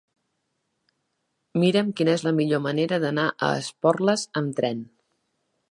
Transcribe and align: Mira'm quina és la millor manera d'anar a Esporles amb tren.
Mira'm 1.63 1.91
quina 1.99 2.15
és 2.19 2.25
la 2.29 2.33
millor 2.41 2.65
manera 2.69 3.01
d'anar 3.05 3.27
a 3.49 3.53
Esporles 3.61 4.27
amb 4.43 4.61
tren. 4.63 4.83